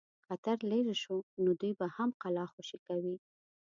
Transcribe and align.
خطر 0.25 0.57
لیري 0.71 0.95
شو 1.03 1.15
نو 1.43 1.49
دوی 1.59 1.73
به 1.79 1.87
هم 1.95 2.09
قلا 2.21 2.45
خوشي 2.53 2.77
کوي. 2.87 3.15